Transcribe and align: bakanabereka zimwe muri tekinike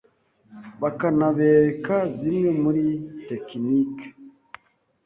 bakanabereka 0.81 1.95
zimwe 2.17 2.49
muri 2.63 2.83
tekinike 3.27 4.07